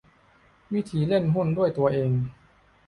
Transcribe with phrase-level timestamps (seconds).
[0.73, 2.11] วิธีเล่นหุ้นด้วยตัวเอง